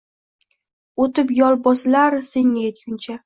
oʼtib 1.03 1.35
yoʼl 1.41 1.59
bosilar 1.69 2.19
senga 2.31 2.65
yetguncha. 2.67 3.19